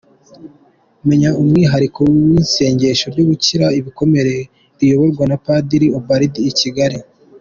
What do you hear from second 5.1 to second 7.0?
na Padiri Ubald i Kigali.